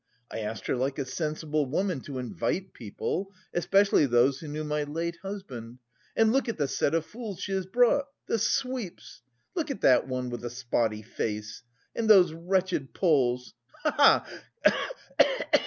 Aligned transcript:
I 0.31 0.39
asked 0.39 0.65
her 0.65 0.75
like 0.75 0.97
a 0.97 1.05
sensible 1.05 1.67
woman 1.67 2.01
to 2.05 2.17
invite 2.17 2.73
people, 2.73 3.31
especially 3.53 4.07
those 4.07 4.39
who 4.39 4.47
knew 4.47 4.63
my 4.63 4.81
late 4.81 5.19
husband, 5.21 5.77
and 6.15 6.31
look 6.33 6.49
at 6.49 6.57
the 6.57 6.67
set 6.67 6.95
of 6.95 7.05
fools 7.05 7.39
she 7.39 7.51
has 7.51 7.67
brought! 7.67 8.07
The 8.25 8.39
sweeps! 8.39 9.21
Look 9.53 9.69
at 9.69 9.81
that 9.81 10.07
one 10.07 10.31
with 10.31 10.41
the 10.41 10.49
spotty 10.49 11.03
face. 11.03 11.61
And 11.95 12.09
those 12.09 12.33
wretched 12.33 12.95
Poles, 12.95 13.53
ha 13.83 14.25
ha 14.25 14.41
ha! 14.65 15.59